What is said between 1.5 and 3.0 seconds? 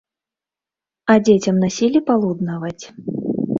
насілі палуднаваць?